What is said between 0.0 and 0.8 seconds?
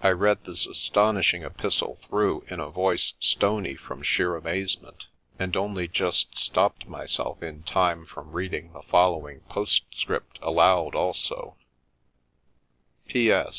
I read this